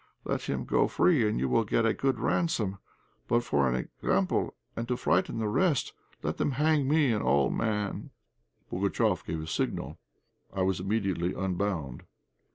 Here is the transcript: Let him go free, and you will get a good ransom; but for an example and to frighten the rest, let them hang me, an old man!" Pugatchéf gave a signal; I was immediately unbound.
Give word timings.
Let 0.25 0.41
him 0.49 0.65
go 0.65 0.87
free, 0.87 1.29
and 1.29 1.39
you 1.39 1.47
will 1.47 1.63
get 1.63 1.85
a 1.85 1.93
good 1.93 2.19
ransom; 2.19 2.79
but 3.27 3.43
for 3.43 3.69
an 3.69 3.75
example 3.75 4.55
and 4.75 4.87
to 4.87 4.97
frighten 4.97 5.37
the 5.37 5.47
rest, 5.47 5.93
let 6.23 6.37
them 6.37 6.53
hang 6.53 6.87
me, 6.87 7.11
an 7.13 7.21
old 7.21 7.53
man!" 7.53 8.09
Pugatchéf 8.71 9.23
gave 9.23 9.43
a 9.43 9.45
signal; 9.45 9.99
I 10.51 10.63
was 10.63 10.79
immediately 10.79 11.35
unbound. 11.35 12.01